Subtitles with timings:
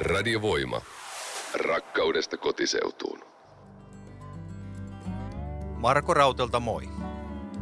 [0.00, 0.80] Radiovoima.
[1.54, 3.20] Rakkaudesta kotiseutuun.
[5.76, 6.88] Marko Rautelta moi.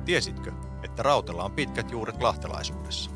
[0.04, 0.52] Tiesitkö,
[0.84, 3.10] että Rautella on pitkät juuret lahtelaisuudessa?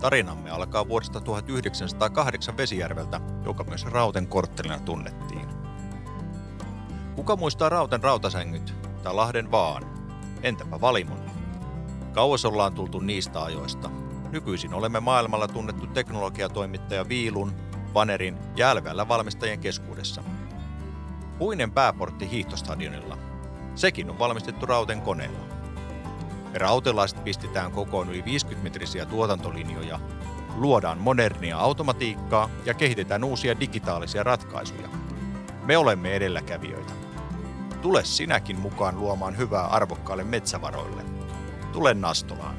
[0.00, 5.48] Tarinamme alkaa vuodesta 1908 Vesijärveltä, joka myös Rauten korttelina tunnettiin.
[7.16, 9.82] Kuka muistaa Rauten rautasängyt tai Lahden vaan?
[10.42, 11.30] Entäpä Valimon?
[12.12, 13.90] Kauas ollaan tultu niistä ajoista.
[14.30, 17.65] Nykyisin olemme maailmalla tunnettu teknologiatoimittaja Viilun,
[17.96, 20.22] Vanerin ja LVL valmistajien keskuudessa.
[21.38, 23.18] Puinen pääportti hiihtostadionilla.
[23.74, 25.38] Sekin on valmistettu Rauten koneella.
[26.52, 30.00] Me rautelaiset pistetään kokoon yli 50-metrisiä tuotantolinjoja,
[30.54, 34.88] luodaan modernia automatiikkaa ja kehitetään uusia digitaalisia ratkaisuja.
[35.64, 36.92] Me olemme edelläkävijöitä.
[37.82, 41.02] Tule sinäkin mukaan luomaan hyvää arvokkaalle metsävaroille.
[41.72, 42.56] Tule Nastolaan.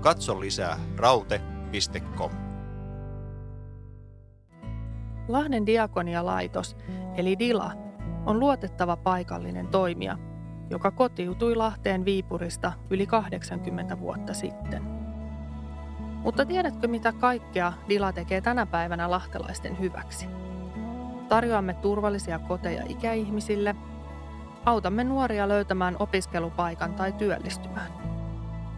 [0.00, 2.47] Katso lisää raute.com.
[5.28, 6.76] Lahden diakonialaitos,
[7.14, 7.72] eli DILA,
[8.26, 10.18] on luotettava paikallinen toimija,
[10.70, 14.82] joka kotiutui Lahteen Viipurista yli 80 vuotta sitten.
[16.22, 20.26] Mutta tiedätkö mitä kaikkea DILA tekee tänä päivänä lahtelaisten hyväksi?
[21.28, 23.76] Tarjoamme turvallisia koteja ikäihmisille,
[24.64, 27.92] autamme nuoria löytämään opiskelupaikan tai työllistymään.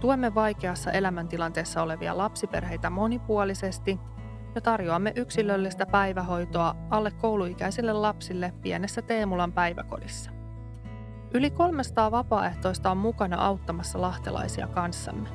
[0.00, 3.98] Tuemme vaikeassa elämäntilanteessa olevia lapsiperheitä monipuolisesti
[4.54, 10.30] ja tarjoamme yksilöllistä päivähoitoa alle kouluikäisille lapsille pienessä Teemulan päiväkodissa.
[11.34, 15.28] Yli 300 vapaaehtoista on mukana auttamassa lahtelaisia kanssamme.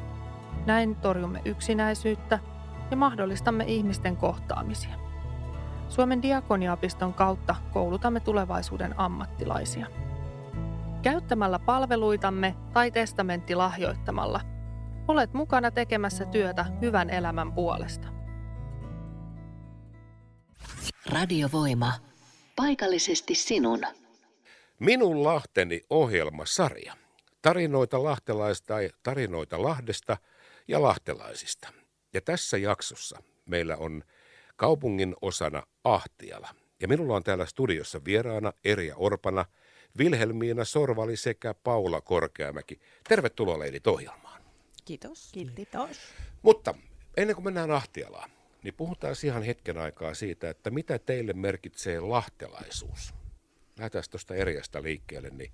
[0.65, 2.39] Näin torjumme yksinäisyyttä
[2.91, 4.95] ja mahdollistamme ihmisten kohtaamisia.
[5.89, 9.87] Suomen diakoniapiston kautta koulutamme tulevaisuuden ammattilaisia.
[11.01, 14.41] Käyttämällä palveluitamme tai testamentti lahjoittamalla
[15.07, 18.07] olet mukana tekemässä työtä hyvän elämän puolesta.
[21.09, 21.93] Radiovoima.
[22.55, 23.81] Paikallisesti sinun.
[24.79, 26.97] Minun Lahteni ohjelmasarja.
[27.41, 30.17] Tarinoita lahtelaista tai tarinoita Lahdesta
[30.67, 31.67] ja lahtelaisista.
[32.13, 34.03] Ja tässä jaksossa meillä on
[34.55, 36.49] kaupungin osana Ahtiala.
[36.81, 39.45] Ja minulla on täällä studiossa vieraana Erja Orpana,
[39.97, 42.79] Vilhelmiina Sorvali sekä Paula Korkeamäki.
[43.09, 44.41] Tervetuloa leidit ohjelmaan.
[44.85, 45.31] Kiitos.
[45.31, 45.97] Kiitos.
[46.41, 46.73] Mutta
[47.17, 48.29] ennen kuin mennään Ahtialaan,
[48.65, 53.13] niin puhutaan ihan hetken aikaa siitä, että mitä teille merkitsee lahtelaisuus.
[53.77, 55.51] Lähdetään tuosta Erjasta liikkeelle, niin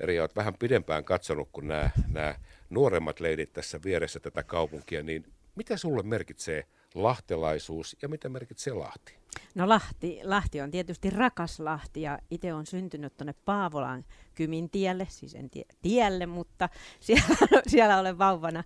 [0.00, 2.34] Eri, olet vähän pidempään katsonut kuin nämä, nämä
[2.70, 9.14] nuoremmat leidit tässä vieressä tätä kaupunkia, niin mitä sulle merkitsee lahtelaisuus ja mitä merkitsee Lahti?
[9.54, 14.04] No Lahti, Lahti on tietysti rakas Lahti ja itse on syntynyt tuonne Paavolan
[14.34, 16.68] Kymin tielle, siis en tie, tielle, mutta
[17.00, 18.64] siellä, siellä olen vauvana,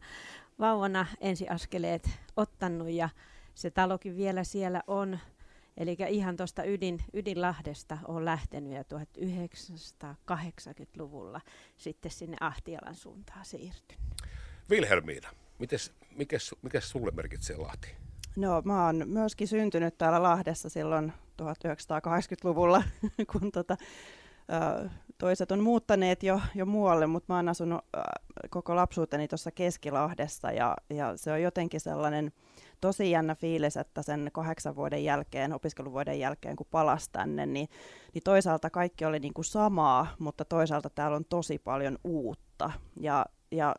[0.59, 3.09] vauvana ensiaskeleet ottanut ja
[3.57, 5.19] se talokin vielä siellä on.
[5.77, 11.41] Eli ihan tuosta ydin, Ydinlahdesta on lähtenyt ja 1980-luvulla
[11.77, 14.07] sitten sinne Ahtialan suuntaan siirtynyt.
[14.71, 15.29] Vilhelmiina,
[15.59, 17.89] mites, mikäs, mikäs sulle merkitsee Lahti?
[18.37, 21.13] No mä oon myöskin syntynyt täällä Lahdessa silloin
[21.43, 22.83] 1980-luvulla,
[23.33, 23.77] kun tota,
[25.19, 27.85] toiset on muuttaneet jo, jo muualle, mutta mä oon asunut
[28.51, 32.33] koko lapsuuteni tuossa Keskilahdessa ja, ja se on jotenkin sellainen
[32.81, 37.69] tosi jännä fiilis, että sen kahdeksan vuoden jälkeen, opiskeluvuoden jälkeen, kun palasi tänne, niin,
[38.15, 42.71] niin toisaalta kaikki oli niin kuin samaa, mutta toisaalta täällä on tosi paljon uutta.
[43.01, 43.75] Ja, ja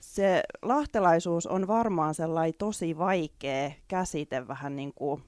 [0.00, 5.22] se lahtelaisuus on varmaan sellainen tosi vaikea käsite vähän niin kuin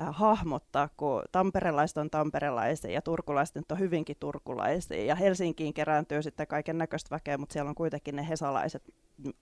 [0.00, 5.04] äh, hahmottaa, kun tamperelaiset on tamperelaisia ja turkulaiset on hyvinkin turkulaisia.
[5.04, 8.82] Ja Helsinkiin kerääntyy sitten kaiken näköistä väkeä, mutta siellä on kuitenkin ne hesalaiset,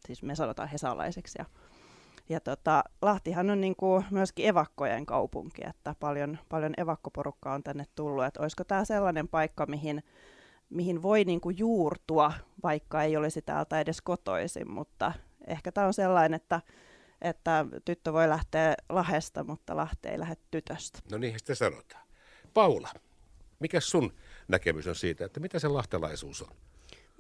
[0.07, 1.39] siis me sanotaan hesalaiseksi.
[1.39, 1.45] Ja,
[2.29, 7.85] ja tota, Lahtihan on niin kuin myöskin evakkojen kaupunki, että paljon, paljon evakkoporukkaa on tänne
[7.95, 8.25] tullut.
[8.25, 10.03] Että olisiko tämä sellainen paikka, mihin
[10.73, 15.13] mihin voi niin kuin juurtua, vaikka ei olisi täältä edes kotoisin, mutta
[15.47, 16.61] ehkä tämä on sellainen, että,
[17.21, 20.99] että tyttö voi lähteä Lahesta, mutta Lahti ei lähde tytöstä.
[21.11, 22.05] No niin sitä sanotaan.
[22.55, 22.89] Paula,
[23.61, 24.13] mikä sun
[24.49, 26.49] näkemys on siitä, että mitä se lahtelaisuus on?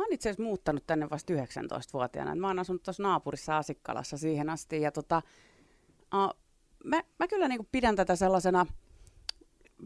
[0.02, 2.34] Mä oon itse asiassa muuttanut tänne vasta 19-vuotiaana.
[2.34, 4.80] Mä oon asunut tuossa naapurissa Asikkalassa siihen asti.
[4.80, 5.22] Ja tota,
[6.14, 6.40] uh,
[6.84, 8.66] mä, mä kyllä niinku pidän tätä sellaisena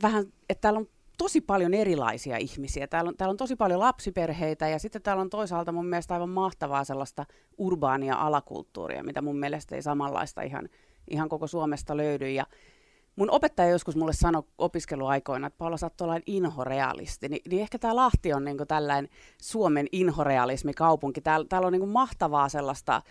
[0.02, 2.86] vähän, että täällä on tosi paljon erilaisia ihmisiä.
[2.86, 6.30] Täällä on, täällä on tosi paljon lapsiperheitä ja sitten täällä on toisaalta mun mielestä aivan
[6.30, 7.26] mahtavaa sellaista
[7.58, 10.68] urbaania alakulttuuria, mitä mun mielestä ei samanlaista ihan,
[11.10, 12.30] ihan koko Suomesta löydy.
[12.30, 12.46] Ja
[13.16, 17.96] mun opettaja joskus mulle sanoi opiskeluaikoina, että Paula, sä oot inhorealisti, Ni, niin ehkä tämä
[17.96, 19.08] Lahti on niinku tällainen
[19.42, 21.20] Suomen inhorealismi kaupunki.
[21.20, 23.02] Täällä, täällä on niinku mahtavaa sellaista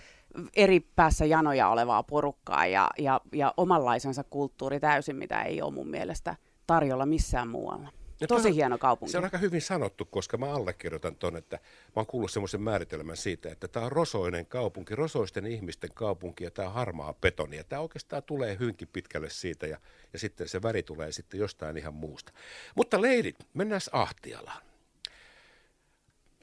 [0.56, 5.88] eri päässä janoja olevaa porukkaa ja, ja, ja omanlaisensa kulttuuri täysin, mitä ei ole mun
[5.88, 6.36] mielestä
[6.68, 7.90] tarjolla missään muualla.
[8.28, 9.12] Tosi toi- hieno kaupunki.
[9.12, 13.18] Se on aika hyvin sanottu, koska mä allekirjoitan ton, että mä oon kuullut semmoisen määritelmän
[13.18, 17.58] siitä, että tämä on rosoinen kaupunki, rosoisten ihmisten kaupunki ja tämä on harmaa betoni.
[17.58, 19.78] Ja tämä oikeastaan tulee hyvinkin pitkälle siitä ja,
[20.14, 22.32] ja sitten se väri tulee sitten jostain ihan muusta.
[22.76, 24.62] Mutta leidit, mennään Ahtialaan.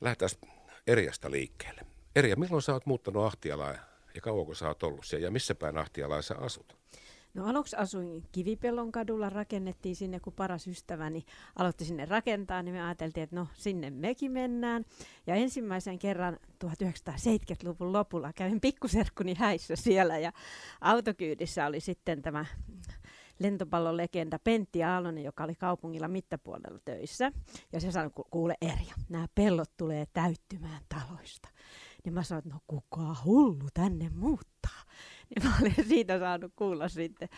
[0.01, 0.31] Lähdetään
[0.87, 1.81] Eriasta liikkeelle.
[2.17, 3.79] Erja, milloin sä oot muuttanut Ahtialaan
[4.15, 6.82] ja kauanko sä oot ollut siellä ja missä päin Ahtialaa sä asut?
[7.35, 11.25] No aluksi asuin Kivipellon kadulla, rakennettiin sinne, kun paras ystäväni
[11.57, 14.85] aloitti sinne rakentaa, niin me ajateltiin, että no sinne mekin mennään.
[15.27, 20.33] Ja ensimmäisen kerran 1970-luvun lopulla kävin pikkuserkkuni häissä siellä ja
[20.81, 22.45] autokyydissä oli sitten tämä
[23.39, 27.33] lentopallon legenda Pentti Aalonen, joka oli kaupungilla mittapuolella töissä.
[27.73, 31.49] Ja se sanoi, "Ku- kuule Erja, nämä pellot tulee täyttymään taloista.
[32.05, 34.52] Niin mä sanoin, että no kuka hullu tänne muuttaa.
[35.29, 37.29] Niin mä olin siitä saanut kuulla sitten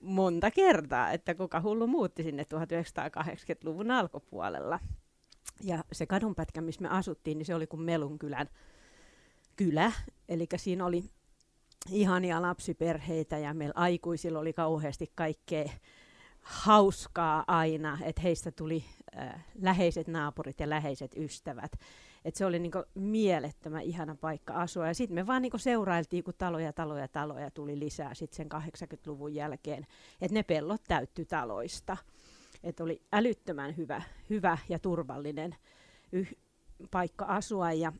[0.00, 4.80] monta kertaa, että kuka hullu muutti sinne 1980-luvun alkupuolella.
[5.64, 8.48] Ja se kadunpätkä, missä me asuttiin, niin se oli kuin Melunkylän
[9.56, 9.92] kylä.
[10.28, 11.04] Eli siinä oli
[11.90, 15.70] ihania lapsiperheitä ja meillä aikuisilla oli kauheasti kaikkea
[16.40, 18.84] hauskaa aina, että heistä tuli
[19.18, 21.72] äh, läheiset naapurit ja läheiset ystävät.
[22.24, 24.86] Et se oli niinku mielettömän ihana paikka asua.
[24.86, 29.34] Ja sitten me vaan niinku seurailtiin, kun taloja, taloja, taloja tuli lisää sitten sen 80-luvun
[29.34, 29.86] jälkeen.
[30.20, 31.96] Että ne pellot täytty taloista.
[32.62, 35.54] Että oli älyttömän hyvä, hyvä ja turvallinen
[36.12, 36.34] yh-
[36.90, 37.72] paikka asua.
[37.72, 37.92] Ja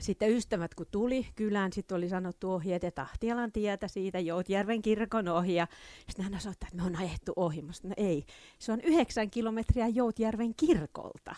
[0.00, 5.28] sitten ystävät kun tuli kylään, sitten oli sanottu ohjeet, että Ahtialan tietä siitä Joutjärven kirkon
[5.28, 5.54] ohi.
[5.54, 5.66] Ja
[6.08, 7.62] sitten hän osoittaa, että me on ajettu ohi.
[7.62, 8.24] Mä sanoin, no ei,
[8.58, 11.34] se on yhdeksän kilometriä Joutjärven kirkolta.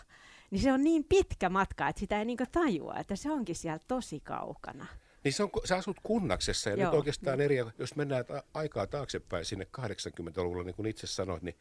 [0.50, 3.80] Niin se on niin pitkä matka, että sitä ei niinku tajua, että se onkin siellä
[3.88, 4.86] tosi kaukana.
[5.24, 8.86] Niin se on, sä asut kunnaksessa ja Joo, nyt oikeastaan eri, jos mennään ta- aikaa
[8.86, 11.56] taaksepäin sinne 80-luvulle, niin kuin itse sanoit, niin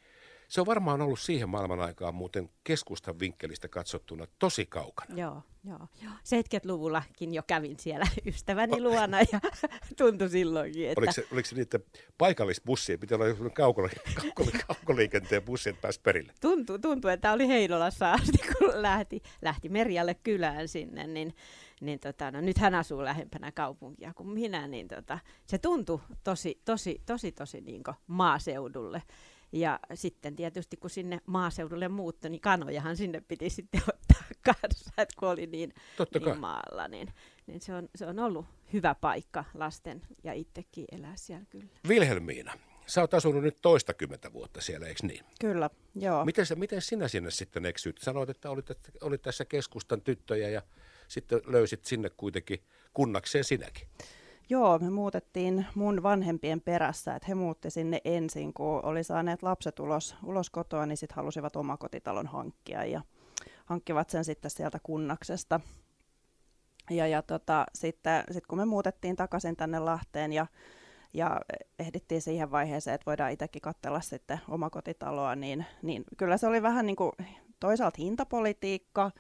[0.47, 5.15] se on varmaan ollut siihen maailman aikaan muuten keskustan vinkkelistä katsottuna tosi kaukana.
[5.15, 6.11] Joo, joo, joo.
[6.11, 9.39] 70-luvullakin jo kävin siellä ystäväni luona ja
[9.97, 10.99] tuntui silloinkin, että...
[10.99, 11.83] Oliko se, oliko se niiden
[12.17, 13.89] paikallisbussia, piti olla joku kaukoli,
[14.21, 16.33] kaukoli, kaukoliikenteen bussi, että pääsi perille?
[16.41, 21.35] Tuntui, tuntui, että oli Heinolassa asti, kun lähti, lähti Merjalle kylään sinne, niin,
[21.81, 26.61] niin tota, no, nyt hän asuu lähempänä kaupunkia kuin minä, niin tota, se tuntui tosi,
[26.65, 29.01] tosi, tosi, tosi niin maaseudulle.
[29.55, 35.15] Ja sitten tietysti kun sinne maaseudulle muuttui, niin kanojahan sinne piti sitten ottaa kanssa, että
[35.19, 36.29] kun oli niin, Totta kai.
[36.29, 37.13] niin maalla, niin,
[37.47, 41.65] niin se, on, se on ollut hyvä paikka lasten ja itsekin elää siellä kyllä.
[41.87, 42.53] Vilhelmiina,
[42.85, 45.25] sä oot asunut nyt toistakymmentä vuotta siellä, eikö niin?
[45.39, 46.25] Kyllä, joo.
[46.25, 47.97] Miten, sä, miten sinä sinne sitten eksyit?
[47.97, 50.61] Sanoit, että olit, että olit tässä keskustan tyttöjä ja
[51.07, 52.63] sitten löysit sinne kuitenkin
[52.93, 53.87] kunnakseen sinäkin.
[54.49, 59.79] Joo, me muutettiin mun vanhempien perässä, että he muutti sinne ensin, kun oli saaneet lapset
[59.79, 63.01] ulos, ulos kotoa, niin sitten halusivat omakotitalon hankkia ja
[63.65, 65.59] hankkivat sen sitten sieltä kunnaksesta.
[66.89, 70.47] Ja, ja tota, sitten sit kun me muutettiin takaisin tänne Lahteen ja,
[71.13, 71.41] ja
[71.79, 76.85] ehdittiin siihen vaiheeseen, että voidaan itsekin katsella sitten omakotitaloa, niin, niin kyllä se oli vähän
[76.85, 77.11] niin kuin
[77.59, 79.11] toisaalta hintapolitiikka,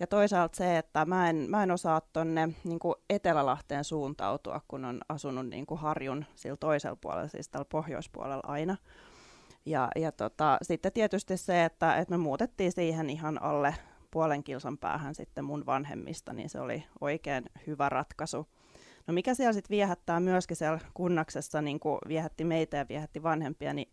[0.00, 2.78] ja toisaalta se, että mä en, mä en osaa tuonne niin
[3.10, 8.76] Etelälahteen suuntautua, kun on asunut niin kuin Harjun sillä toisella puolella, siis tällä pohjoispuolella aina.
[9.66, 13.74] Ja, ja tota, sitten tietysti se, että, että me muutettiin siihen ihan alle
[14.10, 18.46] puolen kilsan päähän sitten mun vanhemmista, niin se oli oikein hyvä ratkaisu.
[19.06, 23.74] No mikä siellä sitten viehättää myöskin siellä kunnaksessa, niin kuin viehätti meitä ja viehätti vanhempia,
[23.74, 23.92] niin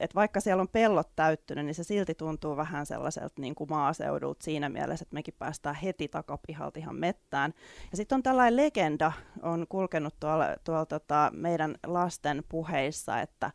[0.00, 4.44] että vaikka siellä on pellot täyttynyt, niin se silti tuntuu vähän sellaiselta niin kuin maaseudulta
[4.44, 7.54] siinä mielessä, että mekin päästään heti takapihalta ihan mettään.
[7.90, 13.50] Ja sitten on tällainen legenda, on kulkenut tuolla, tuolla tota meidän lasten puheissa, että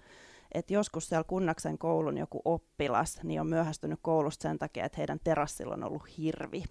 [0.54, 5.20] että joskus siellä Kunnaksen koulun joku oppilas niin on myöhästynyt koulusta sen takia, että heidän
[5.24, 6.63] terassilla on ollut hirvi.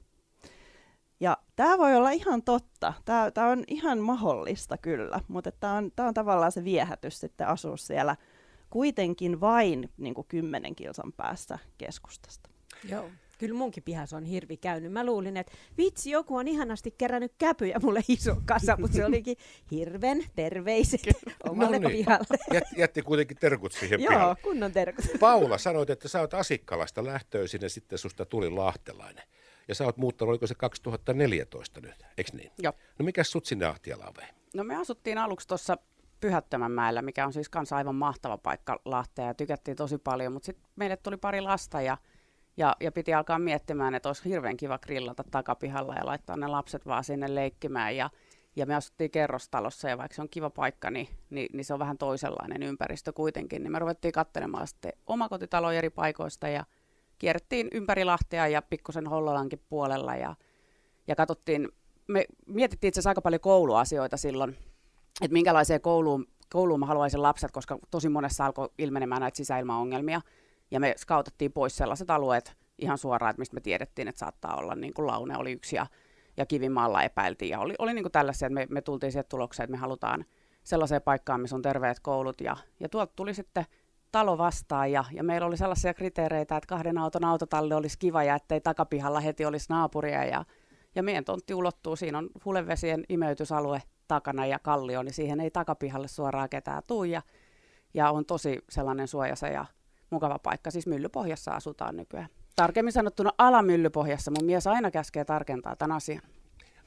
[1.20, 2.92] Ja tämä voi olla ihan totta.
[3.04, 8.16] Tämä on ihan mahdollista kyllä, mutta tämä on, on tavallaan se viehätys sitten asua siellä
[8.72, 12.50] kuitenkin vain niin kuin kymmenen kilsan päässä keskustasta.
[12.88, 13.10] Joo.
[13.38, 14.92] Kyllä munkin pihassa on hirvi käynyt.
[14.92, 19.36] Mä luulin, että vitsi, joku on ihanasti kerännyt käpyjä mulle iso kasa, mutta se olikin
[19.70, 21.00] hirven terveiset
[21.48, 21.98] omalle No niin.
[21.98, 22.38] pihalle.
[22.54, 24.36] Jätti, jätti kuitenkin terkut siihen Joo, pihalle.
[24.42, 25.04] kunnon terkut.
[25.20, 29.24] Paula, sanoit, että sä oot Asikkalasta lähtöisin ja sitten susta tuli lahtelainen.
[29.68, 32.50] Ja sä oot muuttanut, oliko se 2014 nyt, eikö niin?
[32.58, 32.72] Joo.
[32.98, 34.26] No mikä sut sinne Ahtialaan vei?
[34.54, 35.76] No me asuttiin aluksi tuossa
[36.22, 40.70] Pyhättömänmäellä, mikä on siis kanssa aivan mahtava paikka Lahteen ja tykättiin tosi paljon, mutta sitten
[40.76, 41.98] meille tuli pari lasta ja,
[42.56, 46.86] ja, ja piti alkaa miettimään, että olisi hirveän kiva grillata takapihalla ja laittaa ne lapset
[46.86, 48.10] vaan sinne leikkimään ja
[48.56, 51.78] Ja me asuttiin kerrostalossa ja vaikka se on kiva paikka, niin, niin, niin se on
[51.78, 53.62] vähän toisenlainen ympäristö kuitenkin.
[53.62, 56.64] Niin me ruvettiin katselemaan sitten omakotitaloja eri paikoista ja
[57.18, 60.36] kierrettiin ympäri Lahtea ja pikkusen Hollolankin puolella ja,
[61.06, 61.68] ja katsottiin,
[62.08, 64.56] me mietittiin itse asiassa aika paljon kouluasioita silloin,
[65.20, 70.20] että minkälaiseen kouluun, kouluun mä haluaisin lapset, koska tosi monessa alkoi ilmenemään näitä sisäilmaongelmia.
[70.70, 74.74] Ja me skautattiin pois sellaiset alueet ihan suoraan, että mistä me tiedettiin, että saattaa olla,
[74.74, 75.86] niin kuin Laune oli yksi ja,
[76.36, 77.50] ja Kivimaalla epäiltiin.
[77.50, 80.24] Ja oli, oli niin kuin tällaisia, että me, me tultiin siihen tulokseen, että me halutaan
[80.62, 82.40] sellaiseen paikkaan, missä on terveet koulut.
[82.40, 83.64] Ja, ja tuolta tuli sitten
[84.12, 88.34] talo vastaan ja, ja meillä oli sellaisia kriteereitä, että kahden auton autotalli olisi kiva ja
[88.34, 90.44] ettei takapihalla heti olisi naapuria ja,
[90.94, 96.08] ja meidän tontti ulottuu, siinä on hulevesien imeytysalue takana ja kallio, niin siihen ei takapihalle
[96.08, 97.22] suoraan ketään tuu ja,
[97.94, 99.64] ja on tosi sellainen suojasa ja
[100.10, 100.70] mukava paikka.
[100.70, 102.28] Siis Myllypohjassa asutaan nykyään.
[102.56, 104.30] Tarkemmin sanottuna alamyllypohjassa.
[104.30, 106.22] Mun mies aina käskee tarkentaa tämän asian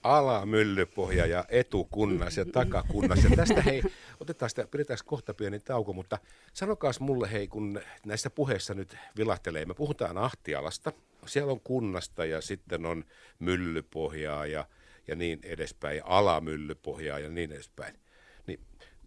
[0.04, 3.24] alamyllypohja ja etukunnas ja takakunnas.
[3.24, 3.84] Ja tästä hei,
[4.20, 6.18] otetaan sitä, pidetään kohta pieni tauko, mutta
[6.54, 10.92] sanokaas mulle hei, kun näissä puheissa nyt vilahtelee, me puhutaan Ahtialasta,
[11.26, 13.04] siellä on kunnasta ja sitten on
[13.40, 14.66] myllypohjaa ja,
[15.08, 18.00] ja niin edespäin, ja alamyllypohjaa ja niin edespäin.
[18.48, 18.60] Niin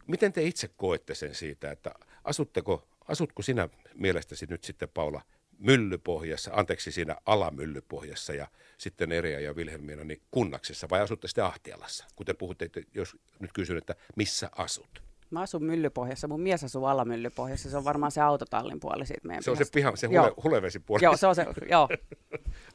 [0.07, 5.23] miten te itse koette sen siitä, että asutteko, asutko sinä mielestäsi nyt sitten Paula–
[5.59, 8.47] myllypohjassa, anteeksi siinä alamyllypohjassa ja
[8.79, 12.05] sitten Eria ja Vilhelmiina niin kunnaksessa vai asutte sitten Ahtialassa?
[12.17, 15.03] Kuten puhutte, että jos nyt kysyn, että missä asut?
[15.31, 19.43] Mä asun myllypohjassa, mun mies asuu alamyllypohjassa, se on varmaan se autotallin puoli siitä meidän
[19.43, 21.05] Se on se piha, se hule, hulevesi puoli.
[21.05, 21.89] Joo, se on se, joo.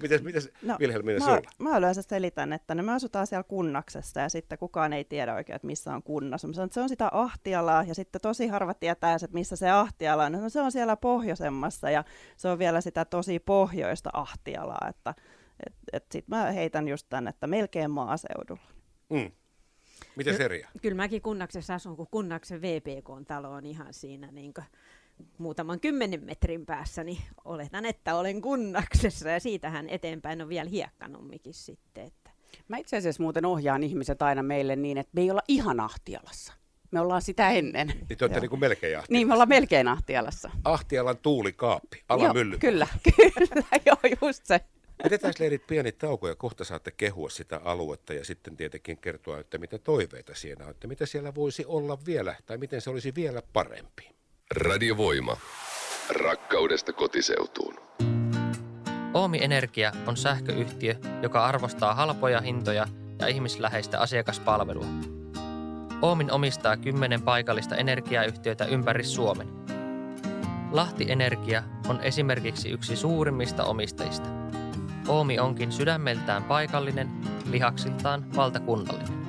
[0.03, 4.57] mites, mites no, Vilhelmiina mä, mä yleensä selitän, että me asutaan siellä kunnaksessa ja sitten
[4.57, 6.45] kukaan ei tiedä oikein, että missä on kunnas.
[6.45, 9.69] Mä sanon, että se on sitä Ahtialaa ja sitten tosi harva tietää, että missä se
[9.69, 10.31] Ahtiala on.
[10.31, 12.03] No se on siellä pohjoisemmassa ja
[12.37, 15.13] se on vielä sitä tosi pohjoista Ahtialaa, että
[15.67, 18.61] et, et sitten mä heitän just tänne, että melkein maaseudulla.
[19.09, 19.31] Mm.
[20.15, 20.69] Miten Seria?
[20.81, 24.53] Kyllä mäkin kunnaksessa asun, kun kunnaksen VPK-talo on ihan siinä niin
[25.37, 31.53] muutaman kymmenen metrin päässä, niin oletan, että olen kunnaksessa ja siitähän eteenpäin on vielä hiekkanummikin
[31.53, 32.05] sitten.
[32.05, 32.31] Että.
[32.67, 36.53] Mä itse asiassa muuten ohjaan ihmiset aina meille niin, että me ei olla ihan Ahtialassa.
[36.91, 37.87] Me ollaan sitä ennen.
[37.87, 39.13] Niin te olette niin kuin melkein Ahtialassa.
[39.13, 40.51] Niin, me ollaan melkein Ahtialassa.
[40.63, 42.57] Ahtialan tuulikaappi, alamylly.
[42.57, 44.59] Kyllä, kyllä, joo, just se.
[45.03, 49.57] Pidetään leirit pieni tauko ja kohta saatte kehua sitä aluetta ja sitten tietenkin kertoa, että
[49.57, 53.41] mitä toiveita siinä on, että mitä siellä voisi olla vielä tai miten se olisi vielä
[53.53, 54.09] parempi.
[54.51, 55.37] Radiovoima.
[56.09, 57.75] Rakkaudesta kotiseutuun.
[59.13, 62.87] Oomi Energia on sähköyhtiö, joka arvostaa halpoja hintoja
[63.19, 64.85] ja ihmisläheistä asiakaspalvelua.
[66.01, 69.47] Oomin omistaa kymmenen paikallista energiayhtiötä ympäri Suomen.
[70.71, 74.27] Lahti Energia on esimerkiksi yksi suurimmista omistajista–
[75.07, 77.09] Oomi onkin sydämeltään paikallinen,
[77.51, 79.22] lihaksiltaan valtakunnallinen.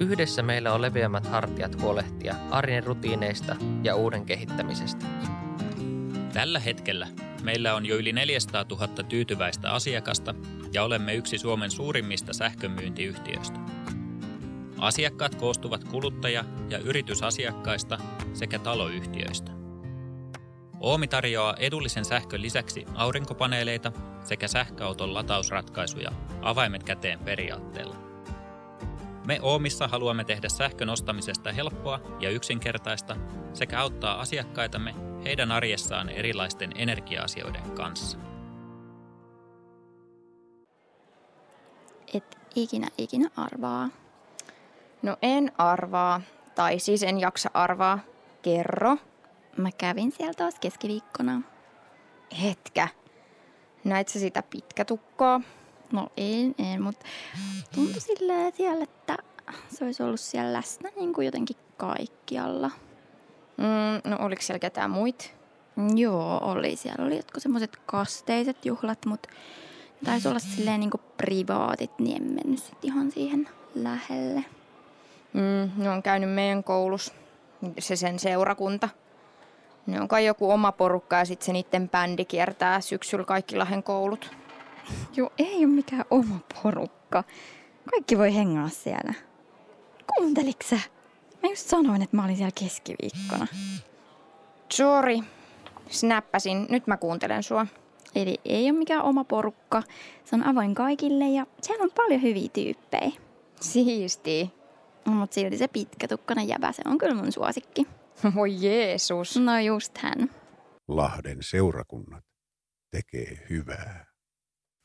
[0.00, 5.06] Yhdessä meillä on leveämmät hartiat huolehtia arjen rutiineista ja uuden kehittämisestä.
[6.32, 7.08] Tällä hetkellä
[7.42, 10.34] meillä on jo yli 400 000 tyytyväistä asiakasta
[10.72, 13.60] ja olemme yksi Suomen suurimmista sähkömyyntiyhtiöistä.
[14.78, 17.98] Asiakkaat koostuvat kuluttaja- ja yritysasiakkaista
[18.32, 19.52] sekä taloyhtiöistä.
[20.80, 23.92] Oomi tarjoaa edullisen sähkön lisäksi aurinkopaneeleita
[24.24, 28.09] sekä sähköauton latausratkaisuja avaimet käteen periaatteella.
[29.26, 33.16] Me Oomissa haluamme tehdä sähkön ostamisesta helppoa ja yksinkertaista
[33.52, 38.18] sekä auttaa asiakkaitamme heidän arjessaan erilaisten energia-asioiden kanssa.
[42.14, 43.88] Et ikinä ikinä arvaa.
[45.02, 46.20] No en arvaa,
[46.54, 47.98] tai siis en jaksa arvaa.
[48.42, 48.96] Kerro.
[49.56, 51.42] Mä kävin siellä taas keskiviikkona.
[52.42, 52.88] Hetkä.
[53.84, 55.40] Näit sä sitä pitkätukkoa?
[55.92, 57.06] No en, en, mutta
[57.74, 59.16] tuntui silleen siellä, että
[59.68, 62.70] se olisi ollut siellä läsnä niin kuin jotenkin kaikkialla.
[63.56, 65.34] Mm, no oliko siellä ketään muit?
[65.94, 66.76] Joo, oli.
[66.76, 69.28] Siellä oli jotkut semmoiset kasteiset juhlat, mutta
[70.04, 74.44] taisi olla silleen niin kuin privaatit, niin en mennyt sit ihan siihen lähelle.
[75.32, 77.12] Mm, ne on käynyt meidän koulussa,
[77.78, 78.88] se sen seurakunta–
[79.86, 83.82] ne on kai joku oma porukka ja sitten se niiden bändi kiertää syksyllä kaikki Lahden
[83.82, 84.30] koulut.
[85.16, 87.24] Joo, ei ole mikään oma porukka.
[87.90, 89.14] Kaikki voi hengaa siellä.
[90.14, 90.80] Kuunteliks sä?
[91.42, 93.46] Mä just sanoin, että mä olin siellä keskiviikkona.
[94.72, 95.18] Sorry.
[95.88, 96.66] Snappasin.
[96.70, 97.66] Nyt mä kuuntelen sua.
[98.14, 99.82] Eli ei ole mikään oma porukka.
[100.24, 103.12] Se on avoin kaikille ja siellä on paljon hyviä tyyppejä.
[103.60, 104.50] Siisti.
[105.04, 107.86] Mutta silti se pitkätukkainen jäbä, se on kyllä mun suosikki.
[108.34, 109.36] Voi Jeesus.
[109.36, 110.30] No just hän.
[110.88, 112.24] Lahden seurakunnat
[112.90, 114.09] tekee hyvää.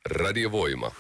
[0.09, 0.91] Radiovoima.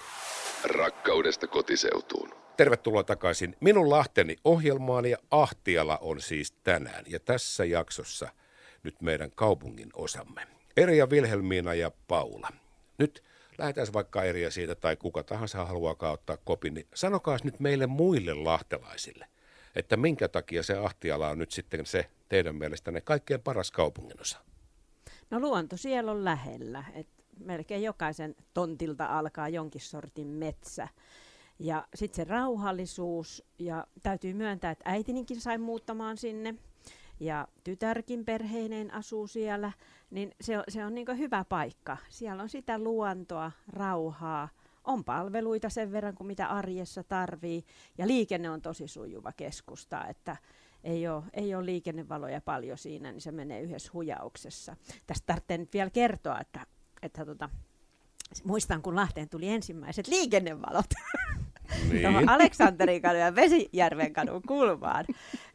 [0.63, 2.29] Rakkaudesta kotiseutuun.
[2.57, 7.05] Tervetuloa takaisin Minun Lahteni ohjelmaan ja Ahtiala on siis tänään.
[7.07, 8.29] Ja tässä jaksossa
[8.83, 10.47] nyt meidän kaupungin osamme.
[10.77, 12.49] Erja, Vilhelmiina ja Paula.
[12.97, 13.23] Nyt
[13.57, 18.33] lähdetään vaikka Erja siitä tai kuka tahansa haluaa ottaa kopin, niin sanokaa nyt meille muille
[18.33, 19.27] lahtelaisille,
[19.75, 24.39] että minkä takia se Ahtiala on nyt sitten se teidän mielestänne kaikkein paras kaupunginosa?
[25.29, 26.83] No luonto siellä on lähellä.
[26.93, 27.07] Et
[27.39, 30.87] melkein jokaisen tontilta alkaa jonkin sortin metsä.
[31.59, 36.55] Ja sitten se rauhallisuus, ja täytyy myöntää, että äitininkin sai muuttamaan sinne,
[37.19, 39.71] ja tytärkin perheineen asuu siellä,
[40.11, 41.97] niin se on, se on niin hyvä paikka.
[42.09, 44.49] Siellä on sitä luontoa, rauhaa,
[44.83, 47.65] on palveluita sen verran kuin mitä arjessa tarvii,
[47.97, 50.37] ja liikenne on tosi sujuva keskusta, että
[50.83, 54.75] ei ole, ei ole liikennevaloja paljon siinä, niin se menee yhdessä hujauksessa.
[55.07, 56.65] Tästä tarvitsee nyt vielä kertoa, että,
[57.05, 57.49] että tota,
[58.43, 60.85] muistan kun Lahteen tuli ensimmäiset liikennevalot.
[61.89, 62.01] niin.
[62.01, 65.05] tuohon Aleksanterin kadun ja Vesijärven kadun kulmaan,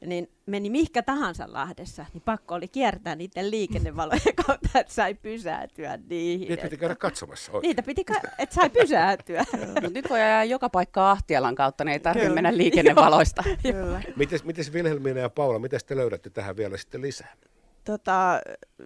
[0.07, 5.99] niin meni mihkä tahansa Lahdessa, niin pakko oli kiertää niiden liikennevalojen kautta, että sai pysähtyä
[6.11, 6.49] niihin.
[6.49, 7.69] Niitä piti käydä katsomassa oikein.
[7.69, 9.45] Niitä piti, ka- että sai pysähtyä.
[9.95, 13.45] nyt voi ajaa joka paikka Ahtialan kautta, niin ei tarvitse mennä liikennevaloista.
[13.62, 14.02] Kyllä.
[14.16, 17.37] Mites, mites Vilhelmiina ja Paula, miten te löydätte tähän vielä sitten lisää?
[17.85, 18.40] Tota,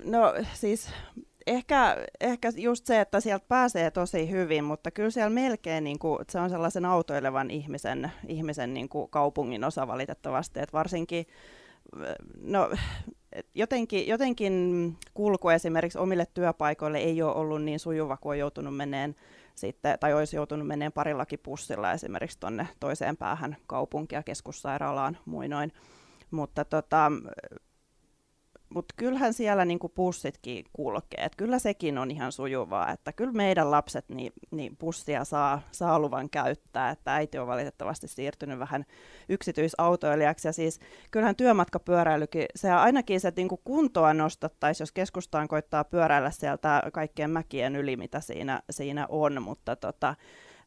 [0.05, 0.89] no siis
[1.47, 6.19] ehkä, ehkä just se, että sieltä pääsee tosi hyvin, mutta kyllä siellä melkein niin kuin,
[6.29, 11.27] se on sellaisen autoilevan ihmisen, ihmisen niin kuin kaupungin osa valitettavasti, että varsinkin
[12.41, 12.71] no,
[13.55, 19.17] jotenkin, jotenkin kulku esimerkiksi omille työpaikoille ei ole ollut niin sujuva, kuin on joutunut meneen
[19.55, 25.73] sitten, tai olisi joutunut meneen parillakin pussilla esimerkiksi tuonne toiseen päähän kaupunkia, keskussairaalaan muinoin.
[26.31, 27.13] Mutta tota,
[28.75, 31.25] mutta kyllähän siellä niinku pussitkin kulkee.
[31.25, 35.99] Et kyllä sekin on ihan sujuvaa, että kyllä meidän lapset niin, niin pussia saa, saa
[35.99, 36.91] luvan käyttää.
[36.91, 38.85] Että äiti on valitettavasti siirtynyt vähän
[39.29, 40.49] yksityisautoilijaksi.
[40.49, 46.83] Ja siis kyllähän työmatkapyöräilykin, se ainakin se niinku kuntoa nostattaisi, jos keskustaan koittaa pyöräillä sieltä
[46.93, 49.43] kaikkien mäkien yli, mitä siinä, siinä on.
[49.43, 50.15] Mutta tota,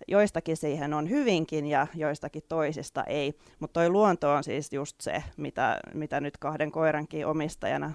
[0.07, 3.33] joistakin siihen on hyvinkin ja joistakin toisista ei.
[3.59, 7.93] Mutta toi luonto on siis just se, mitä, mitä nyt kahden koirankin omistajana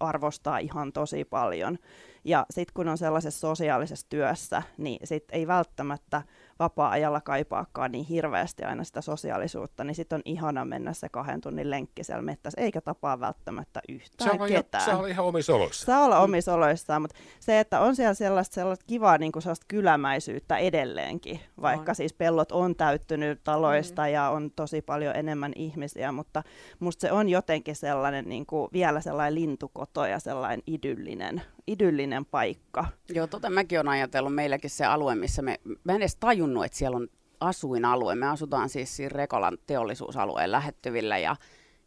[0.00, 1.78] arvostaa ihan tosi paljon.
[2.24, 6.22] Ja sitten kun on sellaisessa sosiaalisessa työssä, niin sit ei välttämättä
[6.58, 11.70] vapaa-ajalla kaipaakaan niin hirveästi aina sitä sosiaalisuutta, niin sitten on ihana mennä se kahden tunnin
[11.70, 14.84] lenkki siellä mettässä, eikä tapaa välttämättä yhtään saa ketään.
[14.84, 15.86] Saa olla ihan omissa oloissa.
[15.86, 19.66] Saa olla omissa oloissaan, mutta se, että on siellä sellaista, sellaista kivaa niin kuin sellaista
[19.68, 21.96] kylämäisyyttä edelleenkin, vaikka on.
[21.96, 24.08] siis pellot on täyttynyt taloista mm.
[24.08, 26.42] ja on tosi paljon enemmän ihmisiä, mutta
[26.80, 32.86] musta se on jotenkin sellainen niin kuin vielä sellainen lintukoto ja sellainen idyllinen, idyllinen paikka.
[33.08, 36.16] Joo, tota mäkin olen ajatellut meilläkin se alue, missä me, mä en edes
[36.48, 37.08] tajunnut, että siellä on
[37.40, 38.14] asuinalue.
[38.14, 41.36] Me asutaan siis siinä Rekolan teollisuusalueen lähettyvillä ja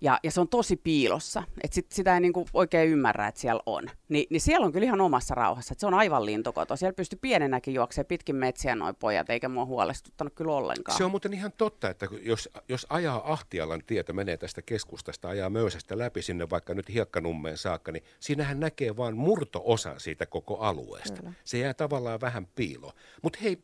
[0.04, 3.62] ja, ja se on tosi piilossa, että sit, sitä ei niinku oikein ymmärrä, että siellä
[3.66, 3.90] on.
[4.10, 6.76] Ni, niin siellä on kyllä ihan omassa rauhassa, että se on aivan lintukoto.
[6.76, 10.98] Siellä pystyy pienenäkin juoksemaan pitkin metsiä noin pojat, eikä mua huolestuttanut kyllä ollenkaan.
[10.98, 15.50] Se on muuten ihan totta, että jos, jos ajaa Ahtialan tietä, menee tästä keskustasta, ajaa
[15.50, 21.18] Möysästä läpi sinne vaikka nyt Hiekkanummeen saakka, niin siinähän näkee vain murto-osa siitä koko alueesta.
[21.18, 21.34] Kyllä.
[21.44, 22.94] Se jää tavallaan vähän piilo.
[23.22, 23.64] Mutta hei,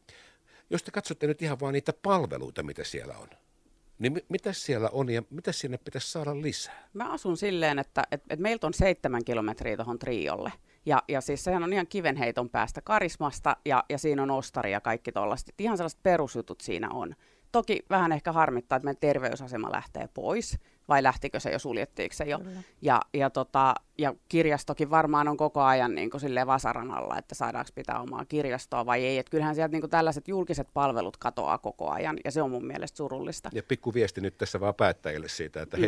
[0.69, 3.27] jos te katsotte nyt ihan vaan niitä palveluita, mitä siellä on,
[3.99, 6.89] niin mitä siellä on ja mitä sinne pitäisi saada lisää?
[6.93, 10.51] Mä asun silleen, että et, et meiltä on seitsemän kilometriä tuohon Triolle.
[10.85, 14.81] Ja, ja siis sehän on ihan kivenheiton päästä karismasta ja, ja siinä on ostari ja
[14.81, 15.53] kaikki tollaiset.
[15.59, 17.15] Ihan sellaiset perusjutut siinä on.
[17.51, 20.57] Toki vähän ehkä harmittaa, että meidän terveysasema lähtee pois,
[20.89, 22.39] vai lähtikö se jo, suljettiinko se jo.
[22.81, 27.71] Ja, ja, tota, ja kirjastokin varmaan on koko ajan niin kuin vasaran alla, että saadaanko
[27.75, 29.17] pitää omaa kirjastoa vai ei.
[29.17, 32.65] Että kyllähän sieltä niin kuin tällaiset julkiset palvelut katoaa koko ajan, ja se on mun
[32.65, 33.49] mielestä surullista.
[33.53, 35.83] Ja pikku viesti nyt tässä vaan päättäjille siitä, että mm.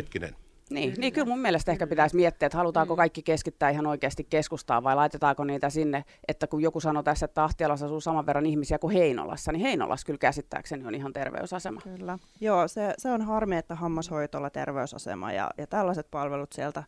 [0.70, 2.96] Niin, niin kyllä mun mielestä ehkä pitäisi miettiä, että halutaanko mm.
[2.96, 7.44] kaikki keskittää ihan oikeasti keskustaan vai laitetaanko niitä sinne, että kun joku sanoi tässä, että
[7.44, 11.80] Ahtialassa asuu saman verran ihmisiä kuin Heinolassa, niin Heinolassa kyllä käsittääkseni on ihan terveysasema.
[11.80, 12.18] Kyllä.
[12.40, 16.84] Joo, se, se on harmi, että hammashoitolla terveysasema ja, ja tällaiset palvelut sieltä,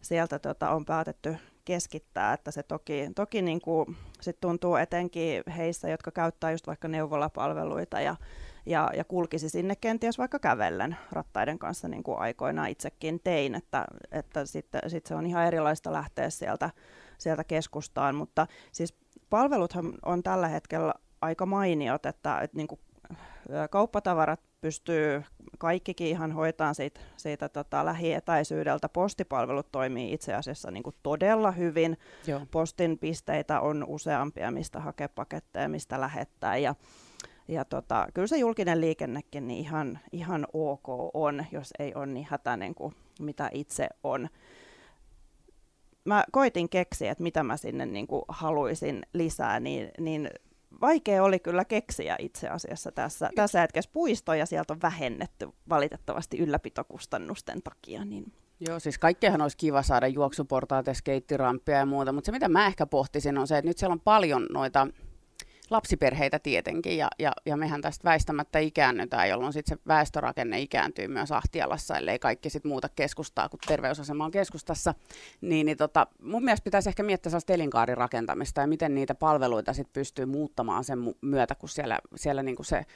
[0.00, 5.88] sieltä tota, on päätetty keskittää, että se toki, toki niin kuin, sit tuntuu etenkin heissä,
[5.88, 8.16] jotka käyttää just vaikka neuvolapalveluita ja
[8.66, 13.84] ja, ja kulkisi sinne kenties vaikka kävellen rattaiden kanssa, niin kuin aikoinaan itsekin tein, että,
[14.12, 16.70] että sitten sit se on ihan erilaista lähteä sieltä,
[17.18, 18.94] sieltä keskustaan, mutta siis
[19.30, 22.80] palveluthan on tällä hetkellä aika mainiot, että, että niin kuin
[23.70, 25.22] kauppatavarat pystyy
[25.58, 28.88] kaikkikin ihan hoitaan siitä, siitä tota, lähietäisyydeltä.
[28.88, 31.98] Postipalvelut toimii itse asiassa niin kuin todella hyvin.
[32.26, 32.40] Joo.
[32.50, 36.56] Postin pisteitä on useampia, mistä hakea paketteja, mistä lähettää.
[36.56, 36.74] Ja
[37.48, 42.26] ja tota, kyllä se julkinen liikennekin niin ihan, ihan ok on, jos ei ole niin
[42.30, 44.28] hätäinen kuin mitä itse on.
[46.04, 50.30] Mä koitin keksiä, että mitä mä sinne niin kuin haluaisin lisää, niin, niin
[50.80, 57.62] vaikea oli kyllä keksiä itse asiassa tässä, tässä hetkessä puistoja sieltä on vähennetty valitettavasti ylläpitokustannusten
[57.62, 58.04] takia.
[58.04, 58.32] Niin
[58.68, 62.66] Joo, siis kaikkeahan olisi kiva saada juoksuportaat ja skeittirampia ja muuta, mutta se mitä mä
[62.66, 64.88] ehkä pohtisin on se, että nyt siellä on paljon noita
[65.72, 71.32] lapsiperheitä tietenkin, ja, ja, ja mehän tästä väistämättä ikäännytään, jolloin sitten se väestörakenne ikääntyy myös
[71.32, 74.94] Ahtialassa, ellei kaikki sitten muuta keskustaa, kun terveysasema on keskustassa,
[75.40, 79.92] niin, niin tota, mun mielestä pitäisi ehkä miettiä sellaista elinkaarirakentamista ja miten niitä palveluita sitten
[79.92, 82.86] pystyy muuttamaan sen myötä, kun siellä, siellä niin kuin se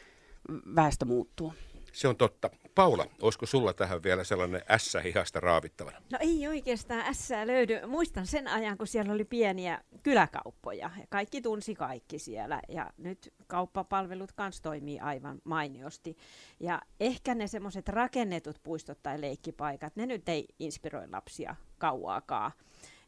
[0.75, 1.55] väestö muuttuu.
[1.93, 2.51] Se on totta.
[2.77, 6.03] Paula, olisiko sulla tähän vielä sellainen ässä hihasta raavittavana?
[6.13, 7.87] No ei oikeastaan ässää löydy.
[7.87, 10.91] Muistan sen ajan, kun siellä oli pieniä kyläkauppoja.
[10.99, 12.61] Ja kaikki tunsi kaikki siellä.
[12.69, 16.17] Ja nyt kauppapalvelut kanssa toimii aivan mainiosti.
[16.61, 22.53] Ja ehkä ne semmoiset rakennetut puistot tai leikkipaikat, ne nyt ei inspiroi lapsia kauaakaan.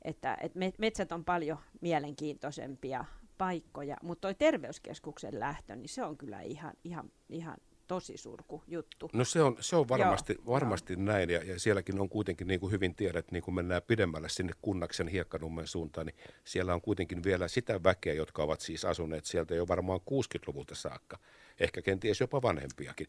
[0.02, 3.04] Että, et metsät on paljon mielenkiintoisempia
[3.38, 7.56] paikkoja, mutta toi terveyskeskuksen lähtö, niin se on kyllä ihan, ihan, ihan
[7.88, 9.10] tosi surku juttu.
[9.12, 10.46] No se on, se on varmasti, Joo.
[10.46, 14.28] varmasti näin, ja, ja sielläkin on kuitenkin, niin kuin hyvin tiedät, niin kun mennään pidemmälle
[14.28, 19.24] sinne Kunnaksen hiekkanummen suuntaan, niin siellä on kuitenkin vielä sitä väkeä, jotka ovat siis asuneet
[19.24, 21.18] sieltä jo varmaan 60-luvulta saakka,
[21.60, 23.06] ehkä kenties jopa vanhempiakin.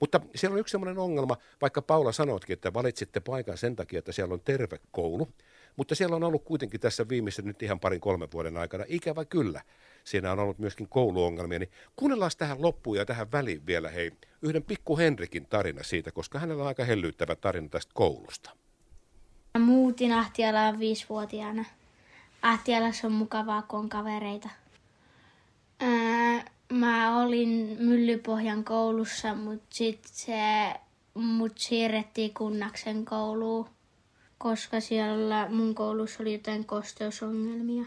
[0.00, 4.12] Mutta siellä on yksi sellainen ongelma, vaikka Paula sanotkin, että valitsitte paikan sen takia, että
[4.12, 5.28] siellä on terve koulu,
[5.80, 9.60] mutta siellä on ollut kuitenkin tässä viimeisen nyt ihan parin kolmen vuoden aikana, ikävä kyllä,
[10.04, 14.10] siinä on ollut myöskin kouluongelmia, niin kuunnellaan tähän loppuun ja tähän väliin vielä hei,
[14.42, 18.50] yhden pikku Henrikin tarina siitä, koska hänellä on aika hellyttävä tarina tästä koulusta.
[19.58, 21.64] Muutin Ahtialaan viisivuotiaana.
[22.42, 24.48] Ahtialassa on mukavaa, kun on kavereita.
[25.80, 30.74] Ää, mä olin Myllypohjan koulussa, mutta sitten se
[31.14, 33.66] mut siirrettiin Kunnaksen kouluun,
[34.42, 37.84] koska siellä mun koulussa oli jotain kosteusongelmia.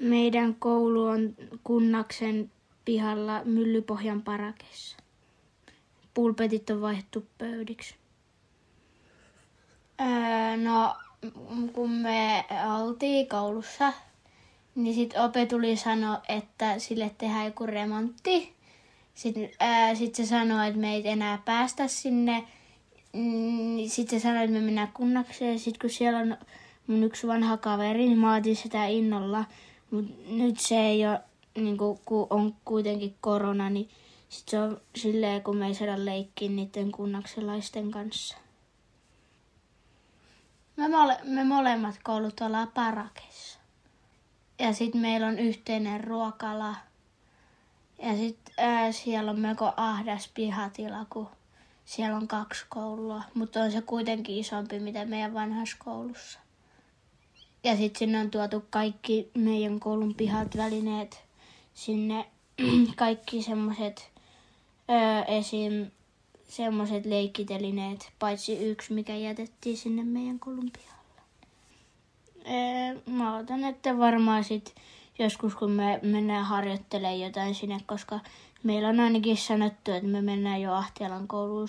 [0.00, 2.50] Meidän koulu on Kunnaksen
[2.84, 4.96] pihalla Myllypohjan parakessa.
[6.14, 7.94] Pulpetit on vaihdettu pöydiksi.
[10.00, 10.96] Öö, no,
[11.72, 12.44] kun me
[12.80, 13.92] oltiin koulussa,
[14.74, 18.54] niin sitten opetuli sanoi, että sille tehdään joku remontti.
[19.14, 22.44] Sitten ää, sit se sanoi, että me ei enää päästä sinne.
[23.14, 25.58] Mm, sitten sanoi, että me mennään kunnakseen.
[25.58, 26.36] Sitten kun siellä on
[26.86, 29.44] mun yksi vanha kaveri, niin mä otin sitä innolla.
[29.90, 31.20] Mutta nyt se ei ole,
[31.54, 33.90] niin kun, on kuitenkin korona, niin
[34.28, 38.36] sit se on silleen, kun me ei saada leikkiä niiden kunnakselaisten kanssa.
[40.76, 43.58] Me, mole, me molemmat koulut ollaan parakessa.
[44.58, 46.74] Ja sitten meillä on yhteinen ruokala.
[48.02, 51.28] Ja sitten siellä on melko ahdas pihatila, kun
[51.84, 53.22] siellä on kaksi koulua.
[53.34, 56.38] Mutta on se kuitenkin isompi, mitä meidän vanhassa koulussa.
[57.64, 61.24] Ja sitten sinne on tuotu kaikki meidän koulun pihat välineet
[61.74, 62.30] sinne,
[62.96, 64.12] kaikki semmoiset
[65.26, 65.90] esim.
[66.48, 70.94] semmoiset leikkitelineet, paitsi yksi, mikä jätettiin sinne meidän koulun pihalle.
[72.46, 74.74] Öö, mä otan, että varmaan sit
[75.18, 78.20] joskus kun me mennään harjoittelemaan jotain sinne, koska
[78.64, 81.68] meillä on ainakin sanottu, että me mennään jo Ahtialan kouluun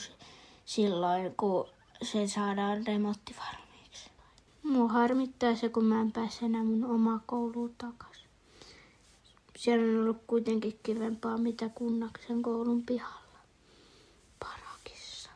[0.65, 1.69] silloin, kun
[2.01, 3.35] se saadaan remontti
[4.63, 8.29] Mua harmittaa se, kun mä en pääse enää mun omaa kouluun takaisin.
[9.57, 13.39] Siellä on ollut kuitenkin kivempaa, mitä kunnaksen koulun pihalla.
[14.39, 15.29] Parakissa.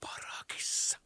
[0.00, 0.98] Parakissa.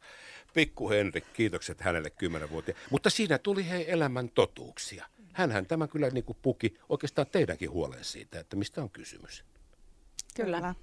[0.53, 2.71] Pikku Henrik, kiitokset hänelle kymmenen vuotta.
[2.91, 5.05] Mutta siinä tuli hei elämän totuuksia.
[5.33, 9.43] Hänhän tämä kyllä niin kuin puki oikeastaan teidänkin huolen siitä, että mistä on kysymys.
[10.37, 10.57] Kyllä.
[10.57, 10.75] kyllä.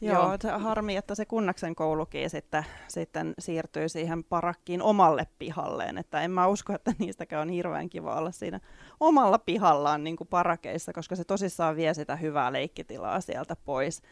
[0.00, 0.58] Joo, Joo.
[0.58, 5.98] harmi, että se Kunnaksen koulukin sitten, sitten siirtyy siihen parakkiin omalle pihalleen.
[5.98, 8.60] Että en mä usko, että niistäkään on hirveän kiva olla siinä
[9.00, 14.02] omalla pihallaan niin kuin parakeissa, koska se tosissaan vie sitä hyvää leikkitilaa sieltä pois.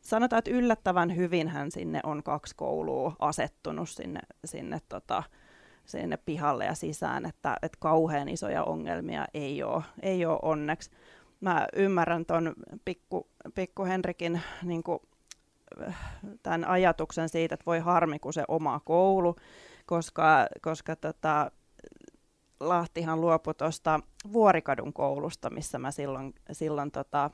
[0.00, 5.22] Sanotaan, että yllättävän hyvin hän sinne on kaksi koulua asettunut sinne, sinne, tota,
[5.84, 10.90] sinne pihalle ja sisään, että, että kauhean isoja ongelmia ei ole, ei ole onneksi.
[11.44, 12.54] Mä ymmärrän tuon
[12.84, 14.98] pikku, pikku Henrikin niin kuin
[16.42, 19.36] tämän ajatuksen siitä, että voi harmi, kun se oma koulu,
[19.86, 21.50] koska, koska tota,
[22.60, 24.00] Lahtihan luopui tuosta
[24.32, 27.30] Vuorikadun koulusta, missä mä silloin, silloin tota,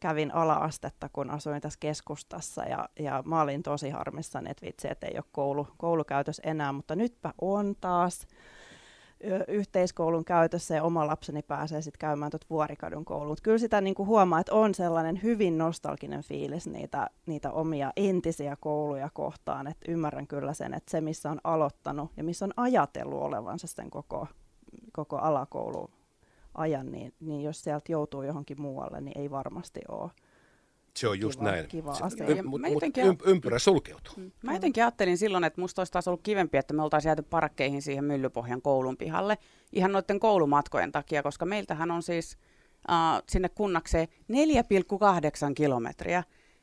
[0.00, 5.06] kävin ala-astetta, kun asuin tässä keskustassa ja, ja mä olin tosi harmissani, että vitsi, että
[5.06, 8.26] ei ole koulu, koulukäytös enää, mutta nytpä on taas.
[9.48, 13.36] Yhteiskoulun käytössä ja oma lapseni pääsee sitten käymään tuot Vuorikadun kouluun.
[13.42, 18.56] Kyllä sitä niin kuin huomaa, että on sellainen hyvin nostalginen fiilis niitä, niitä omia entisiä
[18.60, 19.66] kouluja kohtaan.
[19.66, 23.90] Että ymmärrän kyllä sen, että se missä on aloittanut ja missä on ajatellut olevansa sen
[23.90, 24.26] koko,
[24.92, 25.90] koko alakoulu
[26.54, 30.10] ajan, niin, niin jos sieltä joutuu johonkin muualle, niin ei varmasti ole
[30.96, 31.68] se on just kiva, näin.
[31.68, 32.26] Kiva asia.
[32.26, 34.14] Y- mut, mut ympyrä sulkeutuu.
[34.16, 34.30] Mm.
[34.42, 37.82] Mä jotenkin ajattelin silloin, että musta olisi taas ollut kivempi, että me oltaisiin jääty parakkeihin
[37.82, 39.38] siihen Myllypohjan koulun pihalle
[39.72, 42.38] ihan noiden koulumatkojen takia, koska meiltähän on siis
[42.88, 46.22] uh, sinne kunnakseen 4,8 kilometriä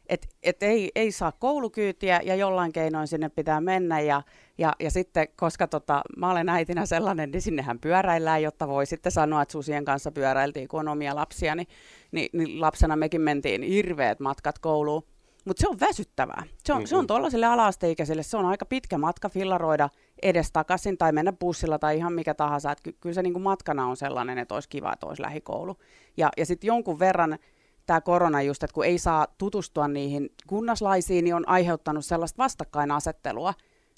[0.10, 4.00] et, et ei, ei saa koulukyytiä ja jollain keinoin sinne pitää mennä.
[4.00, 4.22] Ja,
[4.58, 9.12] ja, ja sitten, koska tota, mä olen äitinä sellainen, niin sinnehän pyöräillään, jotta voi sitten
[9.12, 11.68] sanoa, että susien kanssa pyöräiltiin, kun on omia lapsia, niin,
[12.12, 15.04] niin, niin lapsena mekin mentiin hirveät matkat kouluun.
[15.46, 16.44] Mutta se on väsyttävää.
[16.64, 16.88] Se on, mm-hmm.
[16.88, 19.90] se on tuollaiselle alaasteikäiselle, se on aika pitkä matka fillaroida
[20.22, 22.72] edestakaisin tai mennä bussilla tai ihan mikä tahansa.
[22.72, 25.78] Et ky- kyllä se niinku matkana on sellainen, että olisi kiva, että olisi lähikoulu.
[26.18, 27.40] Ja, ja sitten jonkun verran
[27.88, 33.54] tämä korona just, että kun ei saa tutustua niihin kunnaslaisiin, niin on aiheuttanut sellaista vastakkainasettelua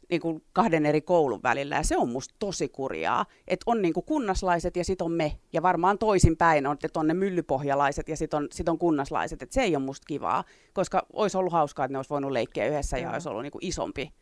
[0.10, 3.94] niin kuin kahden eri koulun välillä, ja se on musta tosi kurjaa, että on niin
[3.94, 8.18] kuin kunnaslaiset ja sitten on me, ja varmaan toisinpäin on, että on ne myllypohjalaiset ja
[8.18, 11.86] sitten on, sit on kunnaslaiset, että se ei ole musta kivaa, koska olisi ollut hauskaa,
[11.86, 14.14] että ne olisi voinut leikkiä yhdessä ja, ja olisi ollut niin kuin isompi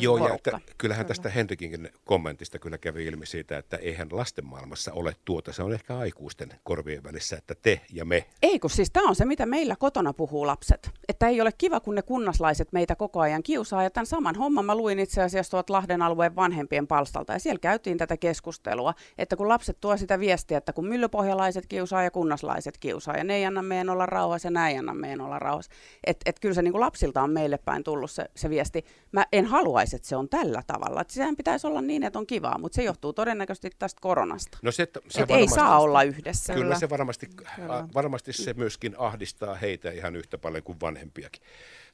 [0.00, 4.92] Joo, ja että, kyllähän tästä Henrikin kommentista kyllä kävi ilmi siitä, että eihän lasten maailmassa
[4.92, 5.52] ole tuota.
[5.52, 8.24] Se on ehkä aikuisten korvien välissä, että te ja me.
[8.42, 10.90] Ei, kun siis tämä on se, mitä meillä kotona puhuu lapset.
[11.08, 13.82] Että ei ole kiva, kun ne kunnaslaiset meitä koko ajan kiusaa.
[13.82, 17.32] Ja tämän saman homman mä luin itse asiassa tuot Lahden alueen vanhempien palstalta.
[17.32, 22.02] Ja siellä käytiin tätä keskustelua, että kun lapset tuo sitä viestiä, että kun myllypohjalaiset kiusaa
[22.02, 23.16] ja kunnaslaiset kiusaa.
[23.16, 25.70] Ja ne ei anna meidän olla rauhassa ja näin ei anna meidän olla rauhassa.
[26.04, 28.84] Että et kyllä se niin kuin lapsilta on meille päin tullut se, se viesti.
[29.12, 31.00] Mä en halua haluaisi, että se on tällä tavalla.
[31.00, 34.58] Että sehän pitäisi olla niin, että on kivaa, mutta se johtuu todennäköisesti tästä koronasta.
[34.62, 36.52] No se, että se et ei saa olla yhdessä.
[36.52, 36.78] Kyllä, kyllä.
[36.78, 37.88] se varmasti, kyllä.
[37.94, 41.42] varmasti se myöskin ahdistaa heitä ihan yhtä paljon kuin vanhempiakin.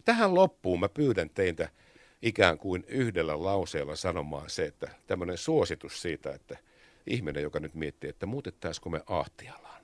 [0.04, 1.68] Tähän loppuun mä pyydän teitä
[2.22, 6.56] ikään kuin yhdellä lauseella sanomaan se, että tämmöinen suositus siitä, että
[7.06, 9.82] ihminen, joka nyt miettii, että muutettaisiko me Ahtialaan,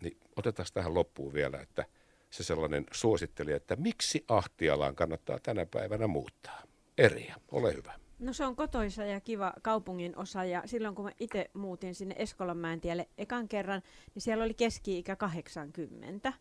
[0.00, 1.84] niin otetaan tähän loppuun vielä, että
[2.30, 6.69] se sellainen suositteli, että miksi Ahtialaan kannattaa tänä päivänä muuttaa.
[7.00, 7.92] Eriä, ole hyvä.
[8.18, 12.14] No se on kotoisa ja kiva kaupungin osa ja silloin kun mä itse muutin sinne
[12.18, 13.82] Eskolanmäentielle ekan kerran,
[14.14, 16.32] niin siellä oli keski-ikä 80.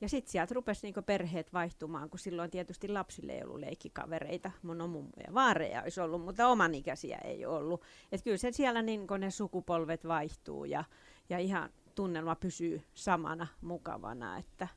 [0.00, 4.50] Ja sitten sieltä rupesi niinku perheet vaihtumaan, kun silloin tietysti lapsille ei ollut leikkikavereita.
[4.62, 7.82] Mun on mummo ja vaareja olisi ollut, mutta oman ikäisiä ei ollut.
[8.12, 10.84] Et kyllä se siellä niinku ne sukupolvet vaihtuu ja,
[11.28, 14.68] ja ihan tunnelma pysyy samana mukavana, että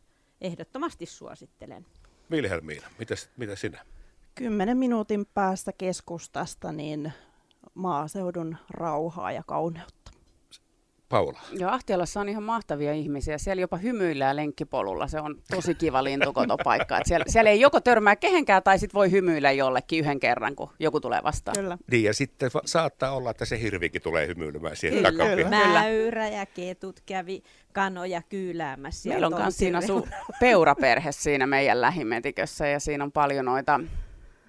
[0.42, 1.86] ehdottomasti suosittelen.
[2.32, 3.86] Vilhelmiina, mitä, mitä sinä?
[4.42, 7.14] Kymmenen minuutin päästä keskustasta niin
[7.74, 10.12] maaseudun rauhaa ja kauneutta.
[11.10, 11.40] Paula.
[11.52, 13.38] Joo, Ahtialassa on ihan mahtavia ihmisiä.
[13.38, 15.08] Siellä jopa hymyillään lenkkipolulla.
[15.08, 16.98] Se on tosi kiva lintukotopaikka.
[16.98, 20.70] Et siellä, siellä ei joko törmää kehenkään tai sit voi hymyillä jollekin yhden kerran, kun
[20.80, 21.56] joku tulee vastaan.
[21.56, 21.78] Kyllä.
[21.92, 25.50] Niin, ja sitten saattaa olla, että se hirvikin tulee hymyilemään siihen takapiin.
[25.50, 29.10] Mäyrä ja ketut kävi kanoja kyyläämässä.
[29.10, 33.80] Meillä on myös siinä su- peuraperhe siinä meidän lähimetikössä ja siinä on paljon noita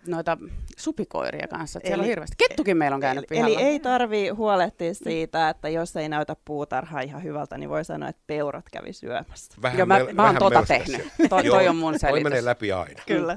[0.07, 0.39] noita
[0.77, 1.81] supikoiria kanssa.
[1.83, 2.37] Eli, siellä on hirveästi.
[2.39, 3.61] Kettukin meillä on käynyt eli, pihalla.
[3.61, 8.09] Eli ei tarvi huolehtia siitä, että jos ei näytä puutarha ihan hyvältä, niin voi sanoa,
[8.09, 9.53] että peurat kävi syömässä.
[9.63, 11.09] Vähän Joo, mä, mel- mä oon tota tehnyt.
[11.29, 12.23] To, toi on mun selitys.
[12.23, 13.03] Toi menee läpi aina.
[13.07, 13.37] Kyllä.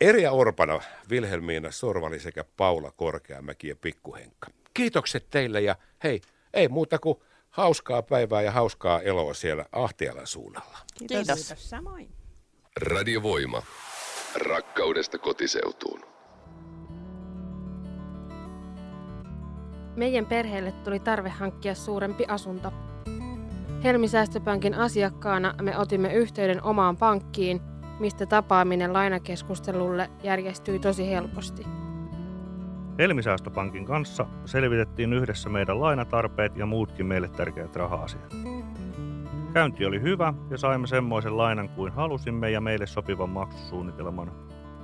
[0.00, 4.50] Eria Orpana, Vilhelmiina Sorvali sekä Paula Korkeamäki ja Pikkuhenkka.
[4.74, 6.20] Kiitokset teille ja hei,
[6.54, 7.18] ei muuta kuin
[7.50, 10.78] hauskaa päivää ja hauskaa eloa siellä Ahtialan suunnalla.
[10.98, 11.16] Kiitos.
[11.16, 11.38] Kiitos.
[11.38, 12.10] Kiitos samoin.
[12.80, 13.62] Radiovoima.
[14.36, 16.00] Rakkaudesta kotiseutuun.
[19.96, 22.72] Meidän perheelle tuli tarve hankkia suurempi asunto.
[23.84, 27.60] Helmisäästöpankin asiakkaana me otimme yhteyden omaan pankkiin,
[28.00, 31.62] mistä tapaaminen lainakeskustelulle järjestyi tosi helposti.
[32.98, 38.34] Helmisäästöpankin kanssa selvitettiin yhdessä meidän lainatarpeet ja muutkin meille tärkeät raha-asiat.
[39.52, 44.32] Käynti oli hyvä ja saimme semmoisen lainan kuin halusimme ja meille sopivan maksusuunnitelman.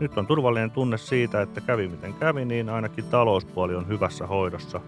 [0.01, 4.81] Nyt on turvallinen tunne siitä, että kävi miten kävi, niin ainakin talouspuoli on hyvässä hoidossa.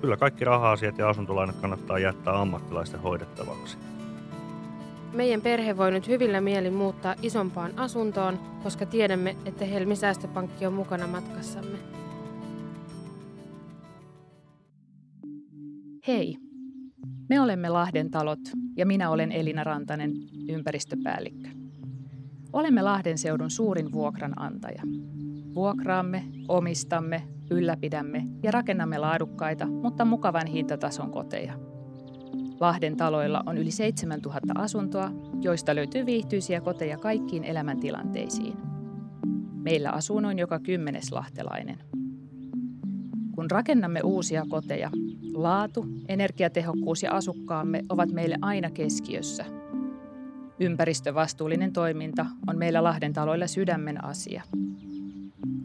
[0.00, 3.78] Kyllä kaikki raha-asiat ja asuntolainat kannattaa jättää ammattilaisten hoidettavaksi.
[5.12, 10.72] Meidän perhe voi nyt hyvillä mielin muuttaa isompaan asuntoon, koska tiedämme, että Helmi Säästöpankki on
[10.72, 11.78] mukana matkassamme.
[16.06, 16.43] Hei,
[17.28, 18.40] me olemme Lahden talot
[18.76, 20.12] ja minä olen Elina Rantanen,
[20.48, 21.48] ympäristöpäällikkö.
[22.52, 24.82] Olemme Lahden seudun suurin vuokranantaja.
[25.54, 31.54] Vuokraamme, omistamme, ylläpidämme ja rakennamme laadukkaita, mutta mukavan hintatason koteja.
[32.60, 35.10] Lahden taloilla on yli 7000 asuntoa,
[35.40, 38.54] joista löytyy viihtyisiä koteja kaikkiin elämäntilanteisiin.
[39.52, 41.78] Meillä asuu noin joka kymmenes lahtelainen.
[43.34, 44.90] Kun rakennamme uusia koteja,
[45.34, 49.44] laatu, energiatehokkuus ja asukkaamme ovat meille aina keskiössä.
[50.60, 54.42] Ympäristövastuullinen toiminta on meillä Lahden taloilla sydämen asia.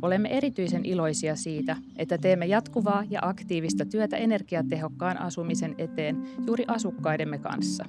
[0.01, 7.37] Olemme erityisen iloisia siitä, että teemme jatkuvaa ja aktiivista työtä energiatehokkaan asumisen eteen juuri asukkaidemme
[7.37, 7.85] kanssa.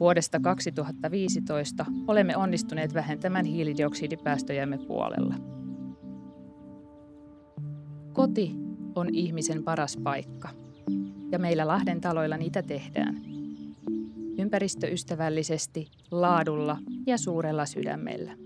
[0.00, 5.34] Vuodesta 2015 olemme onnistuneet vähentämään hiilidioksidipäästöjämme puolella.
[8.12, 8.67] Koti
[8.98, 10.48] on ihmisen paras paikka,
[11.32, 13.20] ja meillä Lahden taloilla niitä tehdään.
[14.38, 18.36] Ympäristöystävällisesti, laadulla ja suurella sydämellä.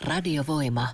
[0.00, 0.88] Radiovoima.